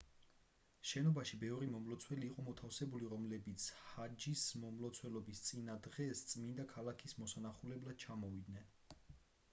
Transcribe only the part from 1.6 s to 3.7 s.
მომლოცველი იყო მოთავსებული რომლებიც